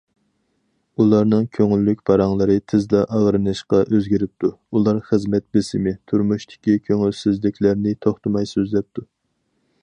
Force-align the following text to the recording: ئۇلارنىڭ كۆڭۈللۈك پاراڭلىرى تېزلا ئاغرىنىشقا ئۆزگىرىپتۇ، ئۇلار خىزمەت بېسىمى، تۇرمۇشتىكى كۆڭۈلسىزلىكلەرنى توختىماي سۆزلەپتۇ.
ئۇلارنىڭ 1.03 1.43
كۆڭۈللۈك 1.57 1.99
پاراڭلىرى 2.09 2.55
تېزلا 2.73 3.01
ئاغرىنىشقا 3.17 3.83
ئۆزگىرىپتۇ، 3.83 4.51
ئۇلار 4.79 5.03
خىزمەت 5.11 5.47
بېسىمى، 5.59 5.95
تۇرمۇشتىكى 6.13 6.77
كۆڭۈلسىزلىكلەرنى 6.89 7.95
توختىماي 8.07 8.51
سۆزلەپتۇ. 8.55 9.07